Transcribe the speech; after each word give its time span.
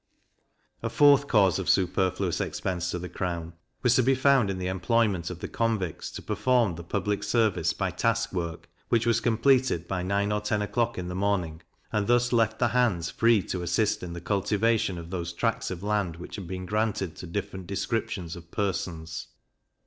A 0.81 0.89
4th 0.89 1.27
cause 1.27 1.59
of 1.59 1.69
superfluous 1.69 2.41
expense 2.41 2.89
to 2.89 2.97
the 2.97 3.07
crown, 3.07 3.53
was 3.83 3.93
to 3.93 4.01
be 4.01 4.15
found 4.15 4.49
in 4.49 4.57
the 4.57 4.65
employment 4.65 5.29
of 5.29 5.41
the 5.41 5.47
convicts 5.47 6.09
to 6.13 6.23
perform 6.23 6.73
the 6.73 6.83
public 6.83 7.21
service 7.21 7.71
by 7.71 7.91
task 7.91 8.33
work, 8.33 8.67
which 8.89 9.05
was 9.05 9.19
completed 9.19 9.87
by 9.87 10.01
nine 10.01 10.31
or 10.31 10.41
ten 10.41 10.63
o'clock 10.63 10.97
in 10.97 11.07
the 11.07 11.13
morning, 11.13 11.61
and 11.91 12.07
thus 12.07 12.33
left 12.33 12.57
the 12.57 12.69
hands 12.69 13.11
free 13.11 13.43
to 13.43 13.61
assist 13.61 14.01
in 14.01 14.13
the 14.13 14.21
cultivation 14.21 14.97
of 14.97 15.11
those 15.11 15.33
tracts 15.33 15.69
of 15.69 15.83
land 15.83 16.15
which 16.15 16.35
had 16.35 16.47
been 16.47 16.65
granted 16.65 17.15
to 17.17 17.27
different 17.27 17.67
descriptions 17.67 18.35
of 18.35 18.49
persons. 18.49 19.27